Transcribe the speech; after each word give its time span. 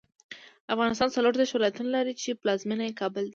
افغانستان 0.73 1.09
څلوردېرش 1.15 1.51
ولایتونه 1.53 1.89
لري، 1.95 2.13
چې 2.21 2.29
پلازمېنه 2.41 2.83
یې 2.87 2.97
کابل 3.01 3.23
دی. 3.25 3.29